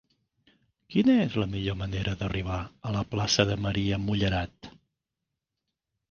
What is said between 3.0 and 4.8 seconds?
plaça de Maria Mullerat?